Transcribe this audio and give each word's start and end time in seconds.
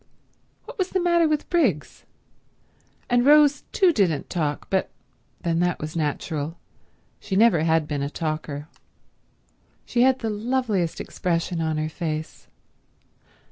What 0.65 0.79
was 0.79 0.89
the 0.89 0.99
matter 0.99 1.27
with 1.27 1.47
Briggs? 1.51 2.05
And 3.07 3.23
Rose 3.23 3.65
too 3.71 3.93
didn't 3.93 4.31
talk, 4.31 4.67
but 4.71 4.89
then 5.41 5.59
that 5.59 5.79
was 5.79 5.95
natural. 5.95 6.57
She 7.19 7.35
never 7.35 7.61
had 7.65 7.87
been 7.87 8.01
a 8.01 8.09
talker. 8.09 8.67
She 9.85 10.01
had 10.01 10.17
the 10.17 10.31
loveliest 10.31 10.99
expression 10.99 11.61
on 11.61 11.77
her 11.77 11.87
face. 11.87 12.47